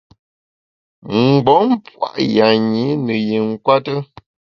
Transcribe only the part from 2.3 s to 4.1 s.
yanyi ne yi nkwete.